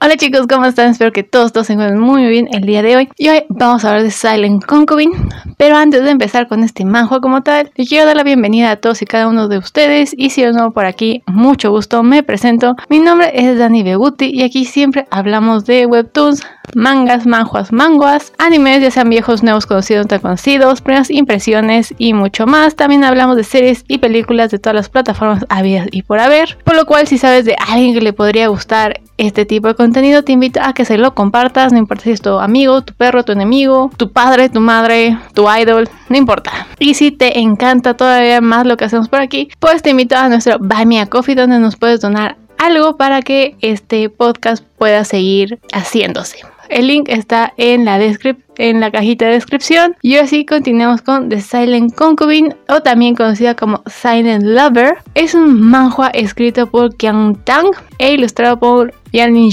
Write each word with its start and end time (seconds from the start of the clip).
Hola 0.00 0.16
chicos, 0.16 0.46
¿cómo 0.48 0.64
están? 0.64 0.92
Espero 0.92 1.10
que 1.10 1.24
todos, 1.24 1.52
todos 1.52 1.66
se 1.66 1.72
encuentren 1.72 1.98
muy 1.98 2.24
bien 2.28 2.48
el 2.52 2.60
día 2.60 2.82
de 2.82 2.94
hoy. 2.94 3.08
Y 3.16 3.30
hoy 3.30 3.42
vamos 3.48 3.84
a 3.84 3.88
hablar 3.88 4.04
de 4.04 4.12
Silent 4.12 4.64
Concubine. 4.64 5.12
Pero 5.56 5.76
antes 5.76 6.04
de 6.04 6.10
empezar 6.10 6.46
con 6.46 6.62
este 6.62 6.84
manjo 6.84 7.20
como 7.20 7.42
tal, 7.42 7.72
les 7.74 7.88
quiero 7.88 8.06
dar 8.06 8.14
la 8.14 8.22
bienvenida 8.22 8.70
a 8.70 8.76
todos 8.76 9.02
y 9.02 9.06
cada 9.06 9.26
uno 9.26 9.48
de 9.48 9.58
ustedes. 9.58 10.14
Y 10.16 10.30
si 10.30 10.44
os 10.44 10.54
nuevo 10.54 10.70
por 10.70 10.84
aquí, 10.84 11.24
mucho 11.26 11.72
gusto, 11.72 12.04
me 12.04 12.22
presento. 12.22 12.76
Mi 12.88 13.00
nombre 13.00 13.32
es 13.34 13.58
Dani 13.58 13.82
Beguti 13.82 14.30
y 14.32 14.44
aquí 14.44 14.66
siempre 14.66 15.08
hablamos 15.10 15.64
de 15.64 15.84
webtoons, 15.86 16.44
mangas, 16.76 17.26
manjuas, 17.26 17.72
manguas, 17.72 18.32
animes, 18.38 18.80
ya 18.80 18.92
sean 18.92 19.10
viejos, 19.10 19.42
nuevos, 19.42 19.66
conocidos, 19.66 20.04
no 20.04 20.10
tan 20.10 20.20
conocidos, 20.20 20.80
primeras 20.80 21.10
impresiones 21.10 21.92
y 21.98 22.12
mucho 22.12 22.46
más. 22.46 22.76
También 22.76 23.02
hablamos 23.02 23.34
de 23.34 23.42
series 23.42 23.84
y 23.88 23.98
películas 23.98 24.52
de 24.52 24.60
todas 24.60 24.76
las 24.76 24.88
plataformas 24.90 25.44
habidas 25.48 25.88
y 25.90 26.02
por 26.02 26.20
haber. 26.20 26.56
Por 26.62 26.76
lo 26.76 26.86
cual, 26.86 27.08
si 27.08 27.18
sabes 27.18 27.44
de 27.44 27.56
alguien 27.66 27.94
que 27.94 28.00
le 28.00 28.12
podría 28.12 28.46
gustar 28.46 29.00
este 29.18 29.44
tipo 29.44 29.68
de 29.68 29.74
contenido, 29.74 30.22
te 30.22 30.32
invito 30.32 30.60
a 30.62 30.72
que 30.72 30.84
se 30.84 30.96
lo 30.96 31.14
compartas, 31.14 31.72
no 31.72 31.78
importa 31.78 32.04
si 32.04 32.12
es 32.12 32.22
tu 32.22 32.38
amigo, 32.38 32.82
tu 32.82 32.94
perro, 32.94 33.24
tu 33.24 33.32
enemigo, 33.32 33.90
tu 33.96 34.10
padre, 34.12 34.48
tu 34.48 34.60
madre, 34.60 35.18
tu 35.34 35.46
idol, 35.50 35.88
no 36.08 36.16
importa. 36.16 36.66
Y 36.78 36.94
si 36.94 37.10
te 37.10 37.38
encanta 37.38 37.94
todavía 37.94 38.40
más 38.40 38.66
lo 38.66 38.76
que 38.76 38.84
hacemos 38.84 39.08
por 39.08 39.20
aquí, 39.20 39.50
pues 39.58 39.82
te 39.82 39.90
invito 39.90 40.16
a 40.16 40.28
nuestro 40.28 40.58
Buy 40.58 40.86
Me 40.86 41.00
a 41.00 41.06
Coffee 41.06 41.34
donde 41.34 41.58
nos 41.58 41.76
puedes 41.76 42.00
donar 42.00 42.36
algo 42.58 42.96
para 42.96 43.22
que 43.22 43.56
este 43.60 44.08
podcast 44.08 44.64
pueda 44.78 45.04
seguir 45.04 45.58
haciéndose. 45.72 46.38
El 46.68 46.88
link 46.88 47.08
está 47.08 47.54
en 47.56 47.84
la, 47.84 47.98
en 48.58 48.80
la 48.80 48.90
cajita 48.90 49.26
de 49.26 49.32
descripción. 49.32 49.96
Y 50.02 50.16
así 50.16 50.44
continuamos 50.44 51.02
con 51.02 51.28
The 51.28 51.40
Silent 51.40 51.94
Concubine, 51.94 52.56
o 52.68 52.80
también 52.80 53.14
conocida 53.14 53.54
como 53.54 53.82
Silent 53.86 54.44
Lover. 54.44 54.98
Es 55.14 55.34
un 55.34 55.60
manhua 55.60 56.08
escrito 56.08 56.66
por 56.66 56.94
Kyang 56.96 57.36
Tang 57.44 57.70
e 57.98 58.12
ilustrado 58.12 58.58
por 58.58 58.92
Yanin 59.12 59.50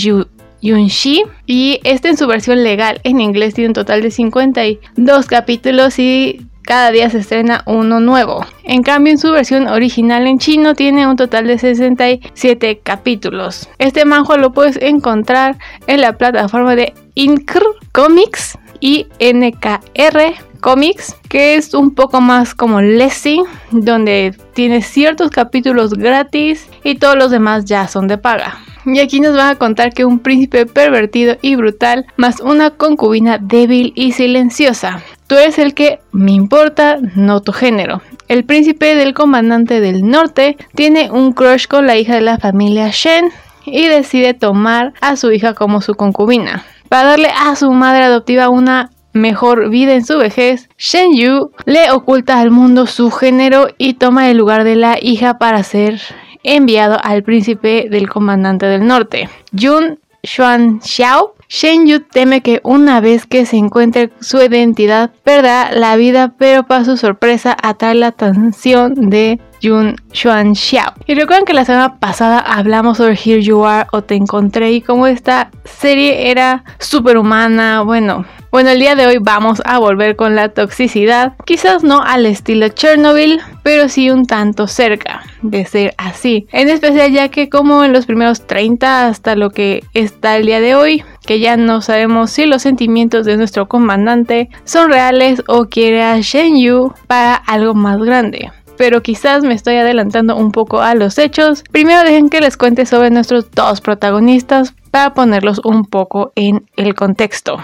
Yunxi. 0.61 1.23
Y 1.45 1.79
este 1.83 2.09
en 2.09 2.17
su 2.17 2.27
versión 2.27 2.63
legal 2.63 2.99
en 3.03 3.21
inglés 3.21 3.53
tiene 3.53 3.69
un 3.69 3.73
total 3.73 4.01
de 4.01 4.11
52 4.11 5.25
capítulos 5.27 5.99
y 5.99 6.47
cada 6.65 6.91
día 6.91 7.09
se 7.09 7.19
estrena 7.19 7.63
uno 7.67 7.99
nuevo. 7.99 8.43
En 8.63 8.81
cambio, 8.81 9.11
en 9.13 9.19
su 9.19 9.31
versión 9.31 9.67
original 9.67 10.25
en 10.25 10.39
chino 10.39 10.73
tiene 10.73 11.07
un 11.07 11.15
total 11.15 11.47
de 11.47 11.59
67 11.59 12.79
capítulos. 12.83 13.69
Este 13.77 14.03
manhua 14.03 14.37
lo 14.37 14.51
puedes 14.51 14.77
encontrar 14.81 15.57
en 15.87 16.01
la 16.01 16.17
plataforma 16.17 16.75
de 16.75 16.93
Incr 17.13 17.63
Comics 17.91 18.57
y 18.79 19.07
NKR 19.19 20.33
Comics, 20.59 21.15
que 21.29 21.55
es 21.55 21.75
un 21.75 21.93
poco 21.93 22.21
más 22.21 22.55
como 22.55 22.81
Lessing, 22.81 23.43
donde 23.71 24.35
tiene 24.53 24.81
ciertos 24.81 25.29
capítulos 25.29 25.93
gratis 25.93 26.67
y 26.83 26.95
todos 26.95 27.15
los 27.15 27.29
demás 27.29 27.65
ya 27.65 27.87
son 27.87 28.07
de 28.07 28.17
paga. 28.17 28.57
Y 28.95 28.99
aquí 28.99 29.19
nos 29.19 29.35
van 29.35 29.49
a 29.49 29.55
contar 29.55 29.93
que 29.93 30.05
un 30.05 30.19
príncipe 30.19 30.65
pervertido 30.65 31.37
y 31.41 31.55
brutal, 31.55 32.05
más 32.17 32.39
una 32.39 32.71
concubina 32.71 33.37
débil 33.37 33.93
y 33.95 34.11
silenciosa. 34.11 35.01
Tú 35.27 35.35
eres 35.35 35.57
el 35.57 35.73
que 35.73 35.99
me 36.11 36.31
importa, 36.31 36.97
no 37.15 37.41
tu 37.41 37.51
género. 37.51 38.01
El 38.27 38.43
príncipe 38.43 38.95
del 38.95 39.13
comandante 39.13 39.81
del 39.81 40.03
norte 40.07 40.57
tiene 40.75 41.11
un 41.11 41.33
crush 41.33 41.67
con 41.67 41.87
la 41.87 41.97
hija 41.97 42.15
de 42.15 42.21
la 42.21 42.37
familia 42.37 42.89
Shen 42.91 43.31
y 43.65 43.87
decide 43.87 44.33
tomar 44.33 44.93
a 45.01 45.15
su 45.15 45.31
hija 45.31 45.53
como 45.53 45.81
su 45.81 45.95
concubina. 45.95 46.63
Para 46.89 47.09
darle 47.09 47.29
a 47.29 47.55
su 47.55 47.71
madre 47.71 48.03
adoptiva 48.03 48.49
una 48.49 48.91
mejor 49.13 49.69
vida 49.69 49.93
en 49.93 50.05
su 50.05 50.17
vejez, 50.17 50.69
Shen 50.77 51.15
Yu 51.15 51.51
le 51.65 51.91
oculta 51.91 52.39
al 52.39 52.51
mundo 52.51 52.85
su 52.85 53.09
género 53.09 53.67
y 53.77 53.93
toma 53.95 54.29
el 54.29 54.37
lugar 54.37 54.63
de 54.63 54.75
la 54.75 54.97
hija 55.01 55.37
para 55.39 55.63
ser 55.63 55.99
enviado 56.45 56.97
al 57.03 57.23
príncipe 57.23 57.87
del 57.89 58.09
comandante 58.09 58.65
del 58.65 58.85
norte, 58.85 59.29
Jun 59.57 59.99
Xuan 60.25 60.81
Xiao. 60.81 61.35
Shen 61.47 61.85
Yu 61.85 61.99
teme 61.99 62.41
que 62.41 62.59
una 62.63 62.99
vez 63.01 63.27
que 63.27 63.45
se 63.45 63.57
encuentre 63.57 64.09
su 64.19 64.41
identidad 64.41 65.11
perderá 65.23 65.71
la 65.71 65.95
vida, 65.95 66.33
pero 66.39 66.63
para 66.63 66.83
su 66.83 66.97
sorpresa 66.97 67.55
atrae 67.61 67.93
la 67.93 68.07
atención 68.07 69.09
de 69.11 69.39
Jun 69.61 69.95
Xuan 70.11 70.55
Xiao. 70.55 70.93
Y 71.05 71.13
recuerden 71.13 71.45
que 71.45 71.53
la 71.53 71.65
semana 71.65 71.99
pasada 71.99 72.39
hablamos 72.39 72.97
sobre 72.97 73.13
Here 73.13 73.43
You 73.43 73.63
Are 73.63 73.87
o 73.91 74.01
Te 74.01 74.15
Encontré 74.15 74.71
y 74.71 74.81
cómo 74.81 75.05
esta 75.05 75.51
serie 75.63 76.31
era 76.31 76.63
superhumana, 76.79 77.81
bueno, 77.81 78.25
bueno, 78.55 78.69
el 78.69 78.79
día 78.79 78.95
de 78.95 79.05
hoy 79.05 79.17
vamos 79.19 79.61
a 79.65 79.79
volver 79.79 80.15
con 80.15 80.33
la 80.33 80.47
toxicidad, 80.47 81.33
quizás 81.43 81.83
no 81.83 82.01
al 82.01 82.25
estilo 82.25 82.69
Chernobyl, 82.69 83.41
pero 83.63 83.89
sí 83.89 84.09
un 84.09 84.25
tanto 84.25 84.67
cerca 84.67 85.23
de 85.41 85.65
ser 85.65 85.93
así. 85.97 86.47
En 86.53 86.69
especial 86.69 87.11
ya 87.11 87.27
que 87.27 87.49
como 87.49 87.83
en 87.83 87.91
los 87.91 88.05
primeros 88.05 88.47
30 88.47 89.07
hasta 89.07 89.35
lo 89.35 89.49
que 89.49 89.83
está 89.93 90.37
el 90.37 90.45
día 90.45 90.61
de 90.61 90.73
hoy, 90.73 91.03
que 91.27 91.41
ya 91.41 91.57
no 91.57 91.81
sabemos 91.81 92.31
si 92.31 92.45
los 92.45 92.61
sentimientos 92.61 93.25
de 93.25 93.35
nuestro 93.35 93.67
comandante 93.67 94.47
son 94.63 94.89
reales 94.89 95.43
o 95.47 95.65
quiere 95.65 96.01
a 96.01 96.17
Shen 96.21 96.57
Yu 96.57 96.93
para 97.07 97.35
algo 97.35 97.73
más 97.73 97.99
grande 97.99 98.53
pero 98.77 99.01
quizás 99.01 99.43
me 99.43 99.53
estoy 99.53 99.75
adelantando 99.75 100.35
un 100.35 100.51
poco 100.51 100.81
a 100.81 100.95
los 100.95 101.17
hechos. 101.17 101.63
Primero 101.71 102.03
dejen 102.03 102.29
que 102.29 102.41
les 102.41 102.57
cuente 102.57 102.85
sobre 102.85 103.09
nuestros 103.09 103.49
dos 103.51 103.79
protagonistas 103.79 104.73
para 104.91 105.13
ponerlos 105.13 105.61
un 105.63 105.85
poco 105.85 106.33
en 106.35 106.65
el 106.75 106.93
contexto. 106.93 107.57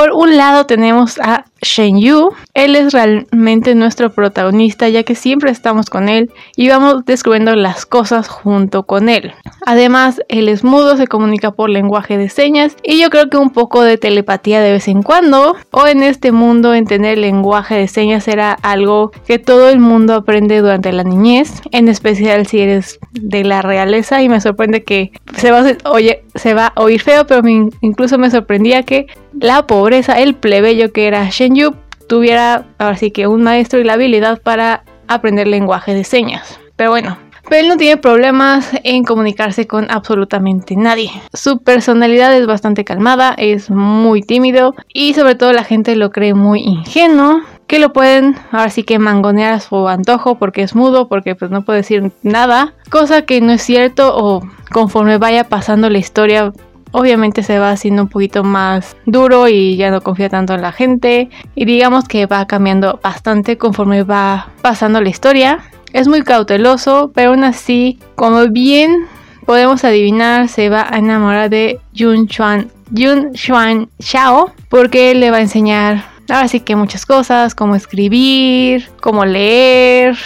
Por 0.00 0.12
un 0.12 0.38
lado 0.38 0.64
tenemos 0.64 1.18
a 1.18 1.44
Shen 1.62 2.00
Yu. 2.00 2.30
Él 2.54 2.76
es 2.76 2.92
realmente 2.92 3.74
nuestro 3.74 4.10
protagonista 4.10 4.88
ya 4.88 5.02
que 5.02 5.14
siempre 5.14 5.50
estamos 5.50 5.90
con 5.90 6.08
él 6.08 6.30
y 6.56 6.68
vamos 6.68 7.04
descubriendo 7.04 7.54
las 7.54 7.86
cosas 7.86 8.28
junto 8.28 8.84
con 8.84 9.08
él. 9.08 9.32
Además, 9.66 10.22
él 10.28 10.48
es 10.48 10.64
mudo, 10.64 10.96
se 10.96 11.06
comunica 11.06 11.52
por 11.52 11.70
lenguaje 11.70 12.16
de 12.18 12.28
señas 12.28 12.76
y 12.82 13.00
yo 13.00 13.10
creo 13.10 13.28
que 13.28 13.36
un 13.36 13.50
poco 13.50 13.82
de 13.82 13.98
telepatía 13.98 14.60
de 14.60 14.72
vez 14.72 14.88
en 14.88 15.02
cuando 15.02 15.56
o 15.70 15.86
en 15.86 16.02
este 16.02 16.32
mundo 16.32 16.74
entender 16.74 17.14
el 17.14 17.22
lenguaje 17.22 17.74
de 17.76 17.88
señas 17.88 18.28
era 18.28 18.52
algo 18.52 19.10
que 19.26 19.38
todo 19.38 19.68
el 19.68 19.78
mundo 19.78 20.14
aprende 20.14 20.60
durante 20.60 20.92
la 20.92 21.04
niñez, 21.04 21.62
en 21.72 21.88
especial 21.88 22.46
si 22.46 22.60
eres 22.60 22.98
de 23.12 23.44
la 23.44 23.62
realeza 23.62 24.22
y 24.22 24.28
me 24.28 24.40
sorprende 24.40 24.82
que 24.82 25.12
se 25.36 25.50
va 25.50 25.60
a, 25.60 25.88
oye, 25.88 26.24
se 26.34 26.54
va 26.54 26.72
a 26.74 26.80
oír 26.80 27.00
feo, 27.00 27.26
pero 27.26 27.42
incluso 27.80 28.18
me 28.18 28.30
sorprendía 28.30 28.82
que 28.82 29.06
la 29.38 29.66
pobreza, 29.66 30.20
el 30.20 30.34
plebeyo 30.34 30.92
que 30.92 31.06
era 31.06 31.28
Shen 31.30 31.49
Yu 31.54 31.74
tuviera 32.08 32.64
ahora 32.78 32.96
sí 32.96 33.10
que 33.10 33.26
un 33.26 33.42
maestro 33.42 33.80
y 33.80 33.84
la 33.84 33.94
habilidad 33.94 34.40
para 34.40 34.84
aprender 35.08 35.46
lenguaje 35.46 35.94
de 35.94 36.04
señas. 36.04 36.58
Pero 36.76 36.90
bueno, 36.90 37.18
él 37.50 37.68
no 37.68 37.76
tiene 37.76 37.96
problemas 37.96 38.70
en 38.84 39.02
comunicarse 39.02 39.66
con 39.66 39.90
absolutamente 39.90 40.76
nadie. 40.76 41.10
Su 41.32 41.58
personalidad 41.58 42.34
es 42.36 42.46
bastante 42.46 42.84
calmada, 42.84 43.34
es 43.36 43.70
muy 43.70 44.22
tímido 44.22 44.74
y 44.92 45.14
sobre 45.14 45.34
todo 45.34 45.52
la 45.52 45.64
gente 45.64 45.96
lo 45.96 46.10
cree 46.10 46.34
muy 46.34 46.60
ingenuo, 46.60 47.40
que 47.66 47.80
lo 47.80 47.92
pueden 47.92 48.36
ahora 48.52 48.70
sí 48.70 48.84
que 48.84 48.98
mangonear 48.98 49.54
a 49.54 49.60
su 49.60 49.88
antojo 49.88 50.36
porque 50.36 50.62
es 50.62 50.74
mudo, 50.74 51.08
porque 51.08 51.34
pues 51.34 51.50
no 51.50 51.62
puede 51.62 51.78
decir 51.80 52.12
nada, 52.22 52.74
cosa 52.90 53.22
que 53.22 53.40
no 53.40 53.52
es 53.52 53.62
cierto 53.62 54.16
o 54.16 54.42
conforme 54.72 55.18
vaya 55.18 55.44
pasando 55.44 55.90
la 55.90 55.98
historia 55.98 56.52
obviamente 56.92 57.42
se 57.42 57.58
va 57.58 57.70
haciendo 57.70 58.02
un 58.02 58.08
poquito 58.08 58.44
más 58.44 58.96
duro 59.06 59.48
y 59.48 59.76
ya 59.76 59.90
no 59.90 60.00
confía 60.00 60.28
tanto 60.28 60.54
en 60.54 60.62
la 60.62 60.72
gente. 60.72 61.30
Y 61.54 61.64
digamos 61.64 62.06
que 62.06 62.26
va 62.26 62.46
cambiando 62.46 62.98
bastante 63.02 63.58
conforme 63.58 64.02
va 64.02 64.48
pasando 64.62 65.00
la 65.00 65.08
historia. 65.08 65.60
Es 65.92 66.08
muy 66.08 66.22
cauteloso, 66.22 67.10
pero 67.14 67.30
aún 67.30 67.44
así, 67.44 67.98
como 68.14 68.46
bien 68.48 69.06
podemos 69.44 69.84
adivinar, 69.84 70.48
se 70.48 70.68
va 70.68 70.86
a 70.88 70.98
enamorar 70.98 71.50
de 71.50 71.80
Yun 71.92 72.28
Chuan, 72.28 72.70
Yun 72.90 73.32
Xuan 73.34 73.88
Xiao 73.98 74.52
porque 74.68 75.14
le 75.14 75.30
va 75.30 75.38
a 75.38 75.40
enseñar 75.40 76.04
ahora 76.28 76.48
sí 76.48 76.60
que 76.60 76.76
muchas 76.76 77.06
cosas, 77.06 77.54
como 77.54 77.74
escribir, 77.74 78.88
como 79.00 79.24
leer, 79.24 80.16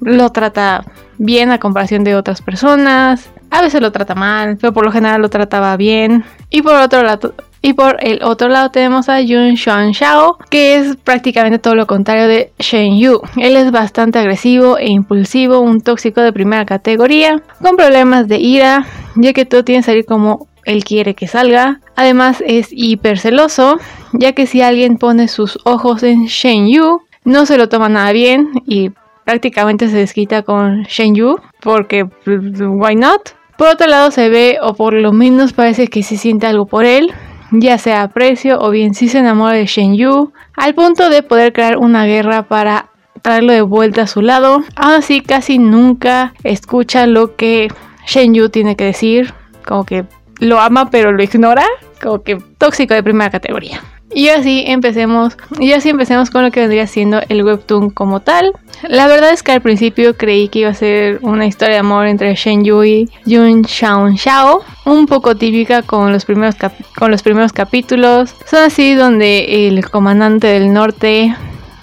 lo 0.00 0.30
trata 0.30 0.84
bien 1.18 1.52
a 1.52 1.58
comparación 1.60 2.02
de 2.02 2.16
otras 2.16 2.42
personas 2.42 3.30
a 3.54 3.62
veces 3.62 3.80
lo 3.80 3.92
trata 3.92 4.16
mal, 4.16 4.56
pero 4.60 4.72
por 4.72 4.84
lo 4.84 4.90
general 4.90 5.22
lo 5.22 5.30
trataba 5.30 5.76
bien. 5.76 6.24
Y 6.50 6.62
por 6.62 6.74
otro 6.74 7.04
lado, 7.04 7.34
y 7.62 7.72
por 7.74 7.98
el 8.00 8.24
otro 8.24 8.48
lado 8.48 8.70
tenemos 8.70 9.08
a 9.08 9.20
Yun 9.20 9.56
Xuan 9.56 9.94
Xiao, 9.94 10.38
que 10.50 10.74
es 10.74 10.96
prácticamente 10.96 11.60
todo 11.60 11.76
lo 11.76 11.86
contrario 11.86 12.26
de 12.26 12.52
Shen 12.58 12.98
Yu. 12.98 13.20
Él 13.36 13.56
es 13.56 13.70
bastante 13.70 14.18
agresivo 14.18 14.76
e 14.76 14.88
impulsivo, 14.88 15.60
un 15.60 15.80
tóxico 15.82 16.20
de 16.20 16.32
primera 16.32 16.64
categoría, 16.64 17.42
con 17.62 17.76
problemas 17.76 18.26
de 18.26 18.38
ira, 18.38 18.86
ya 19.14 19.32
que 19.32 19.44
todo 19.44 19.64
tiene 19.64 19.82
que 19.82 19.86
salir 19.86 20.04
como 20.04 20.48
él 20.64 20.82
quiere 20.82 21.14
que 21.14 21.28
salga. 21.28 21.80
Además 21.94 22.42
es 22.44 22.70
hiper 22.72 23.20
celoso, 23.20 23.78
ya 24.14 24.32
que 24.32 24.48
si 24.48 24.62
alguien 24.62 24.98
pone 24.98 25.28
sus 25.28 25.60
ojos 25.64 26.02
en 26.02 26.24
Shen 26.24 26.66
Yu, 26.66 27.02
no 27.24 27.46
se 27.46 27.56
lo 27.56 27.68
toma 27.68 27.88
nada 27.88 28.10
bien 28.10 28.50
y 28.66 28.90
prácticamente 29.24 29.88
se 29.88 29.96
desquita 29.96 30.42
con 30.42 30.82
Shen 30.82 31.14
Yu, 31.14 31.36
porque 31.60 32.04
pues, 32.04 32.40
why 32.60 32.96
not? 32.96 33.30
Por 33.56 33.68
otro 33.68 33.86
lado 33.86 34.10
se 34.10 34.28
ve, 34.28 34.58
o 34.60 34.74
por 34.74 34.94
lo 34.94 35.12
menos 35.12 35.52
parece 35.52 35.86
que 35.86 36.02
se 36.02 36.16
siente 36.16 36.46
algo 36.46 36.66
por 36.66 36.84
él, 36.84 37.12
ya 37.52 37.78
sea 37.78 38.02
aprecio 38.02 38.58
o 38.60 38.70
bien 38.70 38.94
si 38.94 39.08
se 39.08 39.18
enamora 39.18 39.56
de 39.56 39.66
Shen 39.66 39.96
Yu, 39.96 40.32
al 40.56 40.74
punto 40.74 41.08
de 41.08 41.22
poder 41.22 41.52
crear 41.52 41.78
una 41.78 42.04
guerra 42.04 42.44
para 42.44 42.90
traerlo 43.22 43.52
de 43.52 43.62
vuelta 43.62 44.02
a 44.02 44.06
su 44.06 44.22
lado. 44.22 44.62
Aún 44.76 44.94
así 44.94 45.20
casi 45.20 45.58
nunca 45.58 46.34
escucha 46.42 47.06
lo 47.06 47.36
que 47.36 47.68
Shen 48.06 48.34
Yu 48.34 48.48
tiene 48.48 48.76
que 48.76 48.84
decir, 48.84 49.32
como 49.66 49.84
que 49.84 50.04
lo 50.40 50.60
ama 50.60 50.90
pero 50.90 51.12
lo 51.12 51.22
ignora, 51.22 51.64
como 52.02 52.22
que 52.22 52.36
tóxico 52.58 52.92
de 52.92 53.02
primera 53.02 53.30
categoría. 53.30 53.80
Y 54.14 54.28
así 54.28 54.62
empecemos, 54.66 55.36
y 55.58 55.72
así 55.72 55.88
empecemos 55.88 56.30
con 56.30 56.44
lo 56.44 56.52
que 56.52 56.60
vendría 56.60 56.86
siendo 56.86 57.20
el 57.28 57.44
webtoon 57.44 57.90
como 57.90 58.20
tal. 58.20 58.52
La 58.88 59.08
verdad 59.08 59.32
es 59.32 59.42
que 59.42 59.50
al 59.50 59.60
principio 59.60 60.16
creí 60.16 60.48
que 60.48 60.60
iba 60.60 60.70
a 60.70 60.74
ser 60.74 61.18
una 61.22 61.46
historia 61.46 61.74
de 61.74 61.80
amor 61.80 62.06
entre 62.06 62.34
Shen 62.36 62.64
Yu 62.64 62.84
y 62.84 63.10
Yun 63.26 63.64
Xiao 63.64 64.16
Xiao, 64.16 64.60
un 64.84 65.06
poco 65.06 65.34
típica 65.34 65.82
con 65.82 66.12
los 66.12 66.24
primeros 66.24 66.54
con 66.96 67.10
los 67.10 67.22
primeros 67.22 67.52
capítulos. 67.52 68.36
Son 68.46 68.62
así 68.62 68.94
donde 68.94 69.66
el 69.66 69.90
comandante 69.90 70.46
del 70.46 70.72
norte 70.72 71.34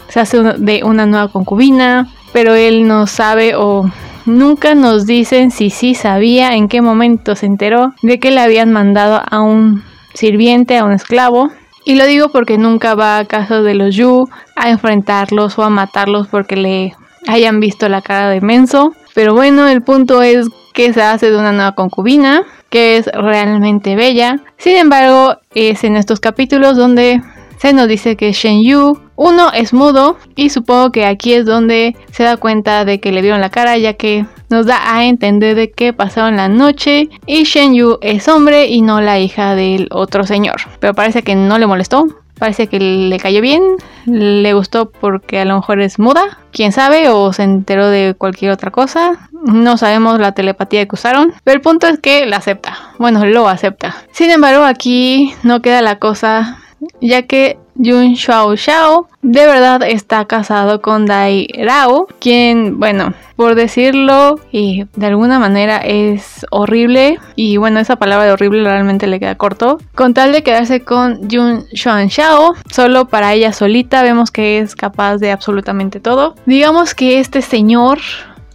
se 0.07 0.19
hace 0.21 0.41
de 0.41 0.83
una 0.85 1.05
nueva 1.05 1.27
concubina, 1.27 2.07
pero 2.31 2.53
él 2.53 2.87
no 2.87 3.07
sabe 3.07 3.55
o 3.55 3.89
nunca 4.25 4.73
nos 4.73 5.05
dicen 5.05 5.51
si 5.51 5.69
sí 5.69 5.95
sabía 5.95 6.55
en 6.55 6.69
qué 6.69 6.81
momento 6.81 7.35
se 7.35 7.45
enteró 7.45 7.93
de 8.01 8.19
que 8.19 8.31
le 8.31 8.39
habían 8.39 8.71
mandado 8.71 9.21
a 9.29 9.41
un 9.41 9.83
sirviente, 10.13 10.77
a 10.77 10.85
un 10.85 10.93
esclavo. 10.93 11.51
Y 11.83 11.95
lo 11.95 12.05
digo 12.05 12.29
porque 12.29 12.57
nunca 12.57 12.95
va 12.95 13.17
a 13.17 13.25
casa 13.25 13.61
de 13.61 13.73
los 13.73 13.95
Yu 13.95 14.29
a 14.55 14.69
enfrentarlos 14.69 15.57
o 15.57 15.63
a 15.63 15.69
matarlos 15.69 16.27
porque 16.27 16.55
le 16.55 16.95
hayan 17.27 17.59
visto 17.59 17.89
la 17.89 18.01
cara 18.01 18.29
de 18.29 18.41
menso. 18.41 18.93
Pero 19.13 19.33
bueno, 19.33 19.67
el 19.67 19.81
punto 19.81 20.21
es 20.21 20.47
que 20.73 20.93
se 20.93 21.01
hace 21.01 21.31
de 21.31 21.37
una 21.37 21.51
nueva 21.51 21.73
concubina, 21.73 22.43
que 22.69 22.97
es 22.97 23.07
realmente 23.07 23.95
bella. 23.95 24.39
Sin 24.57 24.77
embargo, 24.77 25.37
es 25.53 25.83
en 25.83 25.97
estos 25.97 26.19
capítulos 26.19 26.77
donde 26.77 27.21
se 27.57 27.73
nos 27.73 27.87
dice 27.87 28.15
que 28.15 28.31
Shen 28.31 28.63
Yu, 28.63 28.99
uno 29.15 29.51
es 29.53 29.73
mudo 29.73 30.17
y 30.35 30.49
supongo 30.49 30.91
que 30.91 31.05
aquí 31.05 31.33
es 31.33 31.45
donde 31.45 31.95
se 32.11 32.23
da 32.23 32.37
cuenta 32.37 32.85
de 32.85 32.99
que 32.99 33.11
le 33.11 33.21
vieron 33.21 33.41
la 33.41 33.51
cara 33.51 33.77
ya 33.77 33.93
que 33.93 34.25
nos 34.51 34.65
da 34.65 34.95
a 34.95 35.05
entender 35.05 35.55
de 35.55 35.71
que 35.71 35.93
pasaron 35.93 36.35
la 36.35 36.49
noche 36.49 37.09
y 37.25 37.43
Shen 37.43 37.73
Yu 37.73 37.97
es 38.01 38.27
hombre 38.27 38.67
y 38.67 38.81
no 38.81 39.01
la 39.01 39.19
hija 39.19 39.55
del 39.55 39.87
otro 39.91 40.25
señor. 40.25 40.57
Pero 40.79 40.93
parece 40.93 41.23
que 41.23 41.35
no 41.35 41.57
le 41.57 41.67
molestó, 41.67 42.05
parece 42.37 42.67
que 42.67 42.79
le 42.79 43.17
cayó 43.17 43.41
bien, 43.41 43.63
le 44.05 44.53
gustó 44.53 44.91
porque 44.91 45.39
a 45.39 45.45
lo 45.45 45.55
mejor 45.55 45.79
es 45.79 45.99
muda, 45.99 46.39
quién 46.51 46.71
sabe, 46.71 47.09
o 47.09 47.31
se 47.33 47.43
enteró 47.43 47.87
de 47.87 48.13
cualquier 48.17 48.51
otra 48.51 48.71
cosa. 48.71 49.29
No 49.31 49.77
sabemos 49.77 50.19
la 50.19 50.33
telepatía 50.33 50.85
que 50.85 50.95
usaron, 50.95 51.33
pero 51.43 51.55
el 51.55 51.61
punto 51.61 51.87
es 51.87 51.99
que 51.99 52.25
la 52.25 52.37
acepta. 52.37 52.77
Bueno, 52.99 53.25
lo 53.25 53.47
acepta. 53.47 53.95
Sin 54.11 54.29
embargo, 54.29 54.63
aquí 54.63 55.33
no 55.43 55.61
queda 55.61 55.81
la 55.81 55.97
cosa 55.97 56.57
ya 56.99 57.23
que 57.23 57.57
Yun 57.81 58.15
Xiao 58.15 58.55
Xiao 58.55 59.07
de 59.23 59.45
verdad 59.47 59.81
está 59.83 60.25
casado 60.25 60.81
con 60.81 61.05
Dai 61.05 61.47
Rao, 61.63 62.07
quien, 62.19 62.79
bueno, 62.79 63.13
por 63.35 63.55
decirlo 63.55 64.39
y 64.51 64.85
de 64.95 65.05
alguna 65.07 65.39
manera 65.39 65.77
es 65.77 66.45
horrible 66.51 67.19
y 67.35 67.57
bueno, 67.57 67.79
esa 67.79 67.95
palabra 67.95 68.25
de 68.25 68.31
horrible 68.33 68.63
realmente 68.63 69.07
le 69.07 69.19
queda 69.19 69.35
corto. 69.35 69.79
Con 69.95 70.13
tal 70.13 70.31
de 70.31 70.43
quedarse 70.43 70.81
con 70.81 71.27
Yun 71.27 71.65
Xuan 71.73 72.09
Xiao, 72.09 72.53
solo 72.71 73.05
para 73.05 73.33
ella 73.33 73.51
solita 73.51 74.03
vemos 74.03 74.29
que 74.29 74.59
es 74.59 74.75
capaz 74.75 75.17
de 75.17 75.31
absolutamente 75.31 75.99
todo. 75.99 76.35
Digamos 76.45 76.93
que 76.93 77.19
este 77.19 77.41
señor 77.41 77.99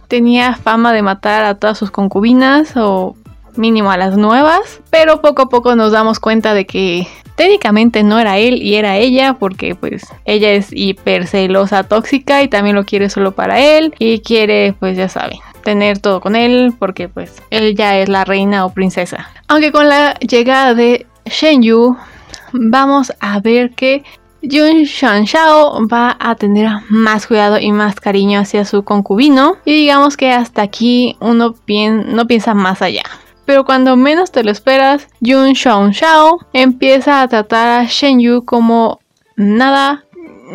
tenía 0.07 0.55
fama 0.55 0.93
de 0.93 1.01
matar 1.01 1.43
a 1.43 1.55
todas 1.55 1.77
sus 1.77 1.91
concubinas 1.91 2.73
o 2.75 3.15
mínimo 3.57 3.91
a 3.91 3.97
las 3.97 4.17
nuevas, 4.17 4.81
pero 4.89 5.21
poco 5.21 5.43
a 5.43 5.49
poco 5.49 5.75
nos 5.75 5.91
damos 5.91 6.19
cuenta 6.19 6.53
de 6.53 6.65
que 6.65 7.07
técnicamente 7.37 8.03
no 8.03 8.19
era 8.19 8.37
él 8.37 8.61
y 8.61 8.75
era 8.75 8.97
ella 8.97 9.35
porque 9.35 9.75
pues 9.75 10.07
ella 10.25 10.51
es 10.51 10.69
hiper 10.71 11.27
celosa, 11.27 11.83
tóxica 11.83 12.41
y 12.41 12.47
también 12.47 12.75
lo 12.75 12.83
quiere 12.83 13.09
solo 13.09 13.31
para 13.31 13.59
él 13.59 13.93
y 13.99 14.19
quiere 14.19 14.73
pues 14.79 14.97
ya 14.97 15.07
saben 15.07 15.39
tener 15.63 15.99
todo 15.99 16.19
con 16.19 16.35
él 16.35 16.73
porque 16.77 17.09
pues 17.09 17.41
él 17.51 17.75
ya 17.75 17.97
es 17.97 18.09
la 18.09 18.25
reina 18.25 18.65
o 18.65 18.73
princesa. 18.73 19.29
Aunque 19.47 19.71
con 19.71 19.87
la 19.87 20.15
llegada 20.15 20.73
de 20.73 21.05
Shen 21.25 21.61
Yu 21.61 21.95
vamos 22.53 23.13
a 23.19 23.39
ver 23.39 23.71
que 23.71 24.03
Yun 24.41 24.83
Shan 24.83 25.27
Xiao 25.27 25.87
va 25.87 26.15
a 26.19 26.35
tener 26.35 26.69
más 26.89 27.27
cuidado 27.27 27.59
y 27.59 27.71
más 27.71 27.99
cariño 27.99 28.39
hacia 28.39 28.65
su 28.65 28.83
concubino 28.83 29.57
y 29.65 29.73
digamos 29.73 30.15
que 30.15 30.31
hasta 30.31 30.61
aquí 30.61 31.17
uno 31.19 31.53
no 31.67 32.27
piensa 32.27 32.53
más 32.53 32.81
allá 32.81 33.03
pero 33.47 33.63
cuando 33.63 33.95
menos 33.95 34.31
te 34.33 34.43
lo 34.43 34.51
esperas, 34.51 35.07
Yun 35.21 35.55
Xiao 35.55 35.93
Xiao 35.93 36.39
empieza 36.51 37.21
a 37.21 37.27
tratar 37.29 37.79
a 37.79 37.85
Shen 37.85 38.19
Yu 38.19 38.43
como 38.43 38.99
nada. 39.37 40.03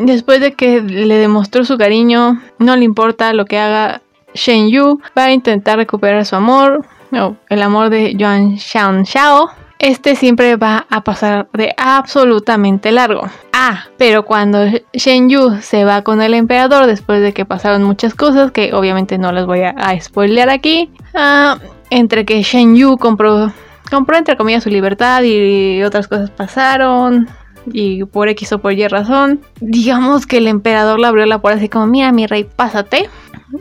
Después 0.05 0.41
de 0.41 0.53
que 0.53 0.83
le 0.83 1.17
demostró 1.17 1.65
su 1.65 1.79
cariño, 1.79 2.43
no 2.59 2.77
le 2.77 2.85
importa 2.85 3.33
lo 3.33 3.47
que 3.47 3.59
haga 3.59 4.03
Shen 4.35 4.69
Yu, 4.71 5.00
va 5.17 5.25
a 5.25 5.33
intentar 5.33 5.79
recuperar 5.79 6.27
su 6.27 6.37
amor, 6.37 6.85
o 7.12 7.35
el 7.49 7.62
amor 7.62 7.89
de 7.89 8.15
Yuan 8.15 8.59
Xiao 8.59 9.05
Xiao. 9.06 9.49
Este 9.79 10.15
siempre 10.15 10.56
va 10.56 10.87
a 10.91 11.03
pasar 11.03 11.49
de 11.55 11.75
absolutamente 11.79 12.93
largo. 12.93 13.23
Ah, 13.55 13.87
pero 13.97 14.25
cuando 14.25 14.67
Shen 14.93 15.31
Yu 15.31 15.62
se 15.62 15.85
va 15.85 16.03
con 16.03 16.21
el 16.21 16.35
emperador 16.35 16.87
después 16.87 17.23
de 17.23 17.33
que 17.33 17.47
pasaron 17.47 17.85
muchas 17.85 18.15
cosas 18.15 18.53
que 18.53 18.75
obviamente 18.75 19.17
no 19.17 19.33
les 19.33 19.47
voy 19.47 19.62
a, 19.62 19.71
a 19.71 19.99
spoilear 19.99 20.50
aquí, 20.50 20.91
ah, 21.15 21.59
entre 21.93 22.25
que 22.25 22.43
Shen 22.43 22.75
Yu 22.75 22.97
compró, 22.97 23.53
compró 23.91 24.17
entre 24.17 24.39
comillas 24.39 24.65
su 24.65 24.71
libertad 24.71 25.23
y 25.25 25.83
otras 25.83 26.09
cosas 26.09 26.31
pasaron 26.31 27.29
y 27.67 28.05
por 28.05 28.29
X 28.31 28.53
o 28.53 28.59
por 28.59 28.73
Y 28.73 28.89
razón, 28.89 29.41
digamos 29.61 30.27
que 30.27 30.39
el 30.39 30.47
emperador 30.47 30.99
le 30.99 31.06
abrió 31.06 31.27
la 31.27 31.41
puerta 31.41 31.59
así 31.59 31.69
como, 31.69 31.87
mira 31.87 32.11
mi 32.11 32.27
rey, 32.27 32.44
pásate. 32.44 33.11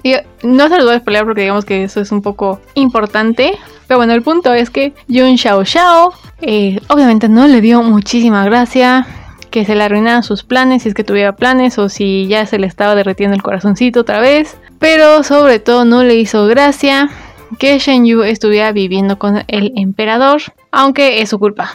Y 0.04 0.16
no 0.44 0.70
se 0.70 0.78
los 0.78 0.86
voy 0.86 0.96
a 0.96 1.04
pelear 1.04 1.26
porque 1.26 1.42
digamos 1.42 1.66
que 1.66 1.84
eso 1.84 2.00
es 2.00 2.12
un 2.14 2.22
poco 2.22 2.62
importante. 2.76 3.58
Pero 3.88 3.98
bueno, 3.98 4.14
el 4.14 4.22
punto 4.22 4.54
es 4.54 4.70
que 4.70 4.94
Yun 5.10 5.38
Xiao 5.38 5.66
Xiao 5.66 6.14
eh, 6.42 6.80
obviamente 6.88 7.28
no 7.28 7.46
le 7.48 7.60
dio 7.60 7.84
muchísima 7.84 8.46
gracia 8.46 9.06
que 9.50 9.66
se 9.66 9.76
le 9.76 9.84
arruinaran 9.84 10.24
sus 10.24 10.44
planes, 10.44 10.84
si 10.84 10.90
es 10.90 10.96
que 10.96 11.04
tuviera 11.04 11.36
planes 11.36 11.78
o 11.78 11.90
si 11.90 12.28
ya 12.28 12.46
se 12.46 12.58
le 12.58 12.68
estaba 12.68 12.96
derretiendo 12.96 13.36
el 13.36 13.44
corazoncito 13.44 14.00
otra 14.00 14.22
vez. 14.22 14.58
Pero 14.80 15.24
sobre 15.24 15.60
todo 15.60 15.84
no 15.84 16.04
le 16.04 16.16
hizo 16.16 16.48
gracia 16.48 17.10
que 17.60 17.80
Shen 17.80 18.06
Yu 18.06 18.24
estuviera 18.24 18.72
viviendo 18.72 19.18
con 19.18 19.44
el 19.48 19.74
emperador, 19.76 20.42
aunque 20.72 21.22
es 21.22 21.30
su 21.30 21.40
culpa. 21.40 21.72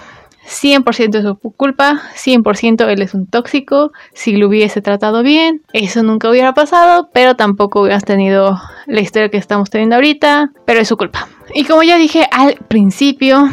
100% 0.46 1.16
es 1.16 1.24
su 1.24 1.36
culpa, 1.36 2.00
100% 2.14 2.88
él 2.88 3.02
es 3.02 3.14
un 3.14 3.26
tóxico, 3.26 3.92
si 4.14 4.36
lo 4.36 4.46
hubiese 4.46 4.80
tratado 4.80 5.22
bien, 5.22 5.62
eso 5.72 6.02
nunca 6.04 6.30
hubiera 6.30 6.54
pasado, 6.54 7.10
pero 7.12 7.34
tampoco 7.34 7.82
hubieras 7.82 8.04
tenido 8.04 8.56
la 8.86 9.00
historia 9.00 9.28
que 9.28 9.38
estamos 9.38 9.70
teniendo 9.70 9.96
ahorita, 9.96 10.52
pero 10.64 10.80
es 10.80 10.88
su 10.88 10.96
culpa. 10.96 11.28
Y 11.54 11.64
como 11.64 11.82
ya 11.82 11.98
dije 11.98 12.26
al 12.30 12.54
principio, 12.68 13.48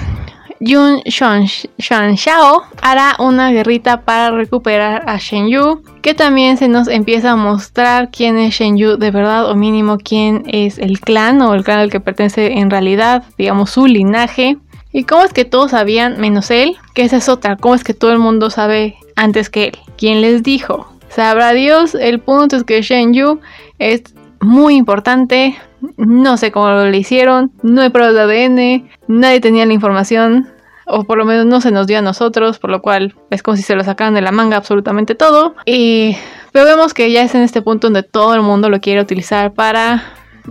Yun 0.65 1.01
Xiao 1.05 2.63
hará 2.81 3.15
una 3.19 3.51
guerrita 3.51 4.01
para 4.05 4.31
recuperar 4.31 5.03
a 5.07 5.17
Shen 5.17 5.49
Yu, 5.49 5.83
que 6.01 6.13
también 6.13 6.55
se 6.55 6.69
nos 6.69 6.87
empieza 6.87 7.31
a 7.31 7.35
mostrar 7.35 8.09
quién 8.11 8.37
es 8.37 8.53
Shen 8.53 8.77
Yu 8.77 8.95
de 8.95 9.11
verdad, 9.11 9.51
o 9.51 9.55
mínimo 9.55 9.97
quién 9.97 10.43
es 10.47 10.77
el 10.77 11.01
clan 11.01 11.41
o 11.41 11.53
el 11.53 11.65
clan 11.65 11.79
al 11.79 11.89
que 11.89 11.99
pertenece 11.99 12.59
en 12.59 12.69
realidad, 12.69 13.25
digamos 13.37 13.71
su 13.71 13.87
linaje. 13.87 14.57
Y 14.93 15.03
cómo 15.03 15.23
es 15.23 15.33
que 15.33 15.43
todos 15.43 15.71
sabían 15.71 16.21
menos 16.21 16.49
él, 16.49 16.77
que 16.93 17.01
esa 17.01 17.17
es 17.17 17.27
otra, 17.27 17.57
cómo 17.57 17.75
es 17.75 17.83
que 17.83 17.93
todo 17.93 18.13
el 18.13 18.19
mundo 18.19 18.49
sabe 18.49 18.95
antes 19.17 19.49
que 19.49 19.65
él. 19.65 19.77
¿Quién 19.97 20.21
les 20.21 20.43
dijo? 20.43 20.87
Sabrá 21.09 21.51
Dios, 21.51 21.93
el 21.93 22.19
punto 22.21 22.55
es 22.55 22.63
que 22.63 22.81
Shen 22.81 23.13
Yu 23.13 23.41
es 23.79 24.03
muy 24.39 24.75
importante, 24.75 25.57
no 25.97 26.37
sé 26.37 26.51
cómo 26.51 26.69
lo 26.69 26.95
hicieron, 26.95 27.51
no 27.63 27.81
hay 27.81 27.89
pruebas 27.89 28.13
de 28.13 28.21
ADN, 28.21 28.89
nadie 29.07 29.41
tenía 29.41 29.65
la 29.65 29.73
información, 29.73 30.52
o 30.85 31.03
por 31.03 31.17
lo 31.17 31.25
menos 31.25 31.45
no 31.45 31.61
se 31.61 31.71
nos 31.71 31.87
dio 31.87 31.99
a 31.99 32.01
nosotros, 32.01 32.59
por 32.59 32.69
lo 32.69 32.81
cual 32.81 33.15
es 33.29 33.43
como 33.43 33.57
si 33.57 33.63
se 33.63 33.75
lo 33.75 33.83
sacaran 33.83 34.13
de 34.13 34.21
la 34.21 34.31
manga 34.31 34.57
absolutamente 34.57 35.15
todo. 35.15 35.55
Y, 35.65 36.17
pero 36.51 36.65
vemos 36.65 36.93
que 36.93 37.11
ya 37.11 37.23
es 37.23 37.35
en 37.35 37.41
este 37.41 37.61
punto 37.61 37.87
donde 37.87 38.03
todo 38.03 38.35
el 38.35 38.41
mundo 38.41 38.69
lo 38.69 38.79
quiere 38.79 39.01
utilizar 39.01 39.53
para 39.53 40.03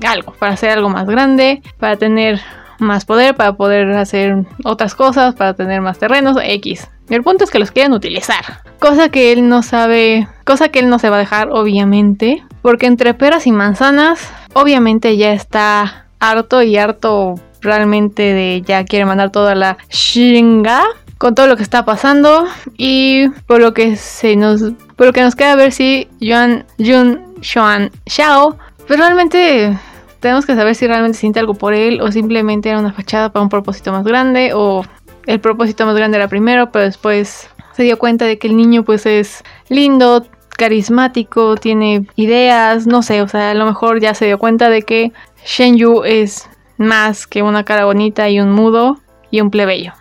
algo, 0.06 0.32
para 0.38 0.52
hacer 0.52 0.70
algo 0.70 0.88
más 0.88 1.06
grande, 1.06 1.62
para 1.78 1.96
tener 1.96 2.40
más 2.78 3.04
poder, 3.04 3.34
para 3.34 3.54
poder 3.54 3.90
hacer 3.92 4.44
otras 4.64 4.94
cosas, 4.94 5.34
para 5.34 5.54
tener 5.54 5.80
más 5.80 5.98
terrenos, 5.98 6.36
X. 6.42 6.88
El 7.08 7.22
punto 7.22 7.44
es 7.44 7.50
que 7.50 7.58
los 7.58 7.70
quieren 7.70 7.92
utilizar. 7.92 8.62
Cosa 8.78 9.08
que 9.08 9.32
él 9.32 9.48
no 9.48 9.62
sabe, 9.62 10.28
cosa 10.44 10.70
que 10.70 10.78
él 10.80 10.88
no 10.88 10.98
se 10.98 11.10
va 11.10 11.16
a 11.16 11.20
dejar, 11.20 11.50
obviamente. 11.50 12.42
Porque 12.62 12.86
entre 12.86 13.14
peras 13.14 13.46
y 13.46 13.52
manzanas, 13.52 14.32
obviamente 14.54 15.16
ya 15.16 15.32
está 15.32 16.06
harto 16.20 16.62
y 16.62 16.76
harto 16.76 17.34
realmente 17.62 18.22
de 18.22 18.62
ya 18.66 18.84
quiere 18.84 19.04
mandar 19.04 19.30
toda 19.30 19.54
la 19.54 19.78
shinga 19.90 20.82
con 21.18 21.34
todo 21.34 21.46
lo 21.46 21.56
que 21.56 21.62
está 21.62 21.84
pasando 21.84 22.46
y 22.76 23.28
por 23.46 23.60
lo 23.60 23.72
que 23.72 23.96
se 23.96 24.36
nos 24.36 24.62
por 24.96 25.06
lo 25.06 25.12
que 25.12 25.22
nos 25.22 25.36
queda 25.36 25.54
ver 25.54 25.72
si 25.72 26.08
Yuan 26.20 26.66
Jun 26.78 27.20
Xuan 27.40 27.90
Xiao 28.06 28.58
pues 28.86 28.98
realmente 28.98 29.78
tenemos 30.20 30.44
que 30.44 30.54
saber 30.54 30.74
si 30.74 30.86
realmente 30.86 31.18
siente 31.18 31.40
algo 31.40 31.54
por 31.54 31.74
él 31.74 32.00
o 32.00 32.10
simplemente 32.10 32.68
era 32.68 32.78
una 32.78 32.92
fachada 32.92 33.32
para 33.32 33.42
un 33.42 33.48
propósito 33.48 33.92
más 33.92 34.04
grande 34.04 34.52
o 34.54 34.84
el 35.26 35.40
propósito 35.40 35.86
más 35.86 35.94
grande 35.94 36.18
era 36.18 36.28
primero 36.28 36.70
pero 36.72 36.84
después 36.84 37.48
se 37.72 37.84
dio 37.84 37.98
cuenta 37.98 38.24
de 38.24 38.38
que 38.38 38.48
el 38.48 38.56
niño 38.56 38.84
pues 38.84 39.06
es 39.06 39.42
lindo 39.68 40.26
carismático, 40.56 41.56
tiene 41.56 42.06
ideas, 42.16 42.86
no 42.86 43.02
sé, 43.02 43.22
o 43.22 43.28
sea, 43.28 43.50
a 43.50 43.54
lo 43.54 43.66
mejor 43.66 44.00
ya 44.00 44.14
se 44.14 44.26
dio 44.26 44.38
cuenta 44.38 44.68
de 44.68 44.82
que 44.82 45.12
Shen 45.44 45.76
Yu 45.76 46.04
es 46.04 46.48
más 46.82 47.26
que 47.26 47.42
una 47.42 47.64
cara 47.64 47.84
bonita 47.84 48.28
y 48.28 48.40
un 48.40 48.52
mudo 48.52 48.98
y 49.30 49.40
un 49.40 49.50
plebeyo. 49.50 49.92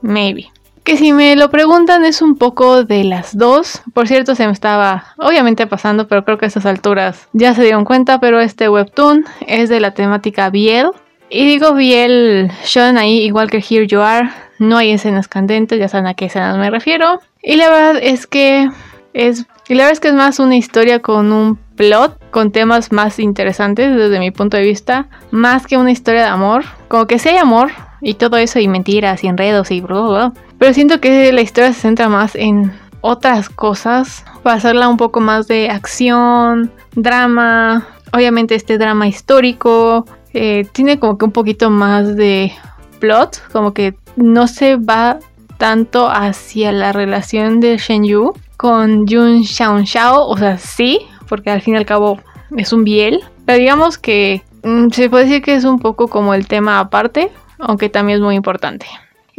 maybe. 0.00 0.50
Que 0.84 0.96
si 0.96 1.12
me 1.12 1.36
lo 1.36 1.50
preguntan 1.50 2.04
es 2.06 2.22
un 2.22 2.36
poco 2.36 2.84
de 2.84 3.04
las 3.04 3.36
dos. 3.36 3.82
Por 3.92 4.08
cierto, 4.08 4.34
se 4.34 4.46
me 4.46 4.52
estaba 4.52 5.14
obviamente 5.18 5.66
pasando, 5.66 6.08
pero 6.08 6.24
creo 6.24 6.38
que 6.38 6.46
a 6.46 6.48
estas 6.48 6.64
alturas 6.64 7.28
ya 7.34 7.54
se 7.54 7.62
dieron 7.62 7.84
cuenta, 7.84 8.20
pero 8.20 8.40
este 8.40 8.70
webtoon 8.70 9.26
es 9.46 9.68
de 9.68 9.80
la 9.80 9.92
temática 9.92 10.48
Biel. 10.48 10.88
Y 11.28 11.46
digo 11.46 11.74
Biel 11.74 12.50
Sean 12.62 12.96
ahí 12.96 13.18
igual 13.18 13.50
que 13.50 13.58
Here 13.58 13.86
You 13.86 14.00
Are. 14.00 14.30
No 14.58 14.78
hay 14.78 14.92
escenas 14.92 15.28
candentes, 15.28 15.78
ya 15.78 15.88
saben 15.88 16.06
a 16.06 16.14
qué 16.14 16.24
escenas 16.24 16.56
me 16.56 16.70
refiero. 16.70 17.20
Y 17.42 17.56
la 17.56 17.68
verdad 17.68 18.00
es 18.02 18.26
que 18.26 18.70
es, 19.12 19.44
y 19.68 19.74
la 19.74 19.84
verdad 19.84 19.92
es 19.92 20.00
que 20.00 20.08
es 20.08 20.14
más 20.14 20.38
una 20.38 20.56
historia 20.56 21.00
con 21.00 21.32
un 21.32 21.56
plot, 21.76 22.17
con 22.30 22.52
temas 22.52 22.92
más 22.92 23.18
interesantes 23.18 23.94
desde 23.96 24.18
mi 24.18 24.30
punto 24.30 24.56
de 24.56 24.64
vista, 24.64 25.06
más 25.30 25.66
que 25.66 25.76
una 25.76 25.90
historia 25.90 26.22
de 26.22 26.28
amor. 26.28 26.64
Como 26.88 27.06
que 27.06 27.18
sí 27.18 27.28
hay 27.30 27.38
amor, 27.38 27.70
y 28.00 28.14
todo 28.14 28.36
eso 28.36 28.58
y 28.58 28.68
mentiras 28.68 29.24
y 29.24 29.28
enredos 29.28 29.70
y 29.70 29.82
Pero 29.82 30.74
siento 30.74 31.00
que 31.00 31.32
la 31.32 31.40
historia 31.40 31.72
se 31.72 31.80
centra 31.80 32.08
más 32.08 32.34
en 32.34 32.72
otras 33.00 33.48
cosas 33.48 34.24
para 34.42 34.56
hacerla 34.56 34.88
un 34.88 34.96
poco 34.96 35.20
más 35.20 35.46
de 35.46 35.70
acción, 35.70 36.72
drama, 36.94 37.86
obviamente 38.12 38.54
este 38.54 38.78
drama 38.78 39.06
histórico, 39.06 40.04
eh, 40.34 40.66
tiene 40.72 40.98
como 40.98 41.16
que 41.16 41.24
un 41.24 41.32
poquito 41.32 41.70
más 41.70 42.16
de 42.16 42.52
plot, 42.98 43.42
como 43.52 43.72
que 43.72 43.94
no 44.16 44.46
se 44.48 44.76
va 44.76 45.18
tanto 45.58 46.08
hacia 46.08 46.72
la 46.72 46.92
relación 46.92 47.60
de 47.60 47.78
Shen 47.78 48.04
Yu 48.04 48.32
con 48.56 49.06
Xiao 49.06 49.84
Xiao, 49.84 50.26
o 50.26 50.36
sea, 50.36 50.58
sí, 50.58 51.00
porque 51.28 51.50
al 51.50 51.62
fin 51.62 51.74
y 51.74 51.76
al 51.78 51.86
cabo 51.86 52.18
es 52.56 52.72
un 52.72 52.84
biel, 52.84 53.22
pero 53.44 53.58
digamos 53.58 53.98
que 53.98 54.42
mm, 54.64 54.90
se 54.90 55.10
puede 55.10 55.24
decir 55.24 55.42
que 55.42 55.54
es 55.54 55.64
un 55.64 55.78
poco 55.78 56.08
como 56.08 56.34
el 56.34 56.46
tema 56.48 56.80
aparte, 56.80 57.30
aunque 57.58 57.88
también 57.88 58.18
es 58.18 58.22
muy 58.22 58.34
importante. 58.34 58.86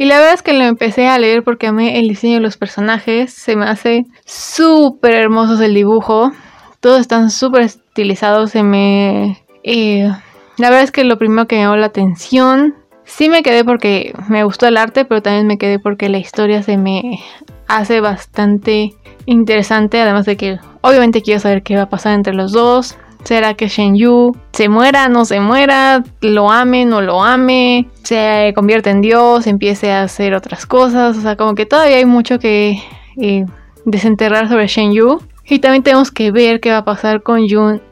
Y 0.00 0.06
la 0.06 0.18
verdad 0.18 0.32
es 0.32 0.42
que 0.42 0.54
lo 0.54 0.64
empecé 0.64 1.08
a 1.08 1.18
leer 1.18 1.44
porque 1.44 1.66
a 1.66 1.72
mí 1.72 1.90
el 1.94 2.08
diseño 2.08 2.36
de 2.36 2.40
los 2.40 2.56
personajes 2.56 3.34
se 3.34 3.54
me 3.54 3.66
hace 3.66 4.06
súper 4.24 5.14
hermosos 5.14 5.60
el 5.60 5.74
dibujo. 5.74 6.32
Todos 6.80 7.02
están 7.02 7.30
súper 7.30 7.62
estilizados, 7.62 8.50
se 8.52 8.62
me... 8.62 9.44
Eh, 9.62 10.10
la 10.56 10.70
verdad 10.70 10.84
es 10.84 10.90
que 10.90 11.04
lo 11.04 11.18
primero 11.18 11.46
que 11.46 11.56
me 11.56 11.62
llamó 11.64 11.76
la 11.76 11.86
atención, 11.86 12.76
sí 13.04 13.28
me 13.28 13.42
quedé 13.42 13.62
porque 13.62 14.14
me 14.28 14.42
gustó 14.44 14.66
el 14.66 14.78
arte, 14.78 15.04
pero 15.04 15.20
también 15.20 15.46
me 15.46 15.58
quedé 15.58 15.78
porque 15.78 16.08
la 16.08 16.16
historia 16.16 16.62
se 16.62 16.78
me 16.78 17.20
hace 17.68 18.00
bastante 18.00 18.94
interesante, 19.26 20.00
además 20.00 20.24
de 20.24 20.38
que 20.38 20.58
obviamente 20.80 21.22
quiero 21.22 21.40
saber 21.40 21.62
qué 21.62 21.76
va 21.76 21.82
a 21.82 21.88
pasar 21.88 22.14
entre 22.14 22.34
los 22.34 22.52
dos. 22.52 22.96
¿Será 23.24 23.52
que 23.54 23.68
Shen 23.68 23.96
Yu 23.96 24.34
se 24.52 24.70
muera, 24.70 25.08
no 25.08 25.26
se 25.26 25.40
muera, 25.40 26.02
lo 26.22 26.50
ame, 26.50 26.86
no 26.86 27.02
lo 27.02 27.22
ame, 27.22 27.86
se 28.02 28.52
convierte 28.54 28.88
en 28.88 29.02
Dios, 29.02 29.46
empiece 29.46 29.92
a 29.92 30.02
hacer 30.02 30.34
otras 30.34 30.64
cosas? 30.64 31.18
O 31.18 31.20
sea, 31.20 31.36
como 31.36 31.54
que 31.54 31.66
todavía 31.66 31.96
hay 31.96 32.06
mucho 32.06 32.38
que 32.38 32.82
eh, 33.20 33.44
desenterrar 33.84 34.48
sobre 34.48 34.68
Shen 34.68 34.92
Yu. 34.92 35.20
Y 35.44 35.58
también 35.58 35.82
tenemos 35.82 36.10
que 36.10 36.30
ver 36.30 36.60
qué 36.60 36.70
va 36.70 36.78
a 36.78 36.84
pasar 36.84 37.22
con 37.22 37.46
Yun 37.46 37.82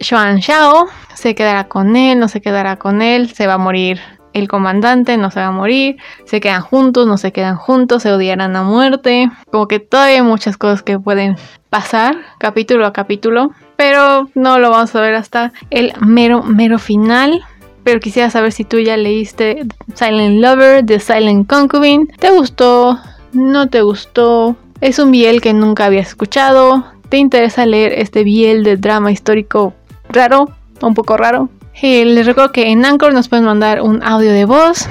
Xuan 0.00 0.42
Xiao. 0.42 0.88
¿Se 1.14 1.34
quedará 1.34 1.68
con 1.68 1.96
él? 1.96 2.18
¿No 2.18 2.28
se 2.28 2.40
quedará 2.40 2.76
con 2.76 3.00
él? 3.00 3.32
¿Se 3.32 3.46
va 3.46 3.54
a 3.54 3.58
morir 3.58 4.00
el 4.38 4.48
comandante? 4.48 5.16
¿No 5.16 5.30
se 5.30 5.40
va 5.40 5.46
a 5.46 5.52
morir? 5.52 5.96
¿Se 6.24 6.40
quedan 6.40 6.62
juntos? 6.62 7.06
¿No 7.06 7.18
se 7.18 7.32
quedan 7.32 7.56
juntos? 7.56 8.02
¿Se 8.02 8.12
odiarán 8.12 8.56
a 8.56 8.62
muerte? 8.62 9.30
Como 9.50 9.68
que 9.68 9.80
todavía 9.80 10.22
muchas 10.22 10.56
cosas 10.56 10.82
que 10.82 10.98
pueden 10.98 11.36
pasar 11.70 12.16
capítulo 12.38 12.86
a 12.86 12.92
capítulo 12.92 13.52
pero 13.76 14.30
no 14.34 14.58
lo 14.58 14.70
vamos 14.70 14.94
a 14.94 15.00
ver 15.00 15.14
hasta 15.14 15.52
el 15.70 15.92
mero, 16.00 16.42
mero 16.42 16.78
final. 16.78 17.44
Pero 17.84 18.00
quisiera 18.00 18.30
saber 18.30 18.50
si 18.50 18.64
tú 18.64 18.80
ya 18.80 18.96
leíste 18.96 19.64
Silent 19.94 20.42
Lover 20.42 20.84
de 20.84 20.98
Silent 20.98 21.48
Concubine. 21.48 22.06
¿Te 22.18 22.30
gustó? 22.30 22.98
¿No 23.32 23.68
te 23.68 23.82
gustó? 23.82 24.56
¿Es 24.80 24.98
un 24.98 25.12
biel 25.12 25.40
que 25.40 25.52
nunca 25.52 25.84
habías 25.84 26.08
escuchado? 26.08 26.84
¿Te 27.08 27.18
interesa 27.18 27.64
leer 27.64 27.92
este 27.92 28.24
biel 28.24 28.64
de 28.64 28.76
drama 28.76 29.12
histórico 29.12 29.74
raro? 30.08 30.50
Un 30.82 30.94
poco 30.94 31.16
raro. 31.16 31.48
Eh, 31.82 32.04
les 32.04 32.26
recuerdo 32.26 32.52
que 32.52 32.70
en 32.70 32.84
Anchor 32.84 33.12
nos 33.12 33.28
pueden 33.28 33.44
mandar 33.44 33.82
un 33.82 34.02
audio 34.02 34.32
de 34.32 34.44
voz. 34.44 34.88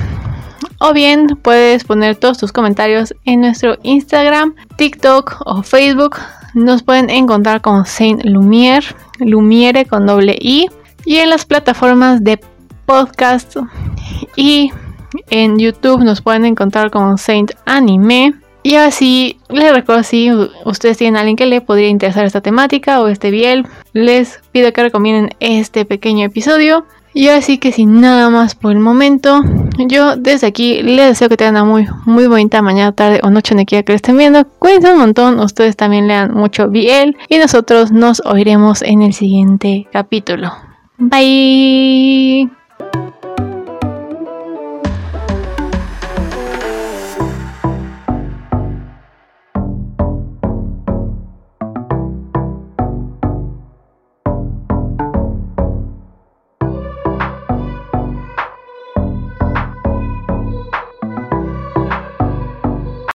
O 0.80 0.94
bien 0.94 1.28
puedes 1.42 1.84
poner 1.84 2.16
todos 2.16 2.38
tus 2.38 2.52
comentarios 2.52 3.16
en 3.24 3.42
nuestro 3.42 3.78
Instagram, 3.84 4.56
TikTok 4.78 5.42
o 5.46 5.64
Facebook 5.64 6.18
nos 6.56 6.84
pueden 6.84 7.10
encontrar 7.10 7.60
con 7.62 7.86
Saint 7.86 8.24
Lumiere, 8.24 8.88
Lumiere 9.20 9.86
con 9.86 10.06
doble 10.06 10.38
I, 10.40 10.68
y 11.04 11.18
en 11.18 11.30
las 11.30 11.46
plataformas 11.46 12.24
de 12.24 12.40
podcast 12.86 13.58
y 14.38 14.72
en 15.30 15.60
YouTube 15.60 16.04
nos 16.04 16.22
pueden 16.22 16.46
encontrar 16.46 16.92
con 16.92 17.18
Saint 17.18 17.52
Anime. 17.66 18.34
Y 18.66 18.78
así 18.78 19.38
les 19.50 19.72
recuerdo 19.72 20.02
si 20.02 20.32
ustedes 20.66 20.98
tienen 20.98 21.18
a 21.18 21.20
alguien 21.20 21.36
que 21.36 21.46
le 21.46 21.62
podría 21.62 21.88
interesar 21.88 22.26
esta 22.26 22.42
temática 22.42 23.00
o 23.00 23.08
este 23.08 23.30
biel, 23.30 23.68
les 23.94 24.42
pido 24.52 24.74
que 24.74 24.82
recomienden 24.82 25.36
este 25.40 25.86
pequeño 25.86 26.26
episodio. 26.26 26.84
Y 27.14 27.28
así 27.28 27.60
que 27.60 27.72
sin 27.72 28.02
nada 28.02 28.32
más 28.32 28.56
por 28.56 28.72
el 28.72 28.80
momento, 28.80 29.44
yo 29.88 30.16
desde 30.16 30.48
aquí 30.48 30.82
les 30.82 31.10
deseo 31.10 31.30
que 31.30 31.38
tengan 31.38 31.58
una 31.58 31.66
muy, 31.66 31.88
muy 32.08 32.26
bonita 32.26 32.64
mañana, 32.64 32.92
tarde 32.92 33.20
o 33.22 33.30
noche 33.30 33.54
donde 33.54 33.68
quiera 33.68 33.84
que 33.84 33.92
lo 33.92 33.98
estén 33.98 34.18
viendo. 34.18 34.48
Cuídense 34.58 34.94
un 34.94 34.98
montón, 34.98 35.40
ustedes 35.40 35.76
también 35.76 36.08
lean 36.08 36.34
mucho 36.34 36.68
BL 36.68 37.16
y 37.30 37.38
nosotros 37.38 37.92
nos 37.92 38.20
oiremos 38.26 38.82
en 38.82 39.04
el 39.04 39.14
siguiente 39.14 39.86
capítulo. 39.92 40.52
Bye. 40.98 42.50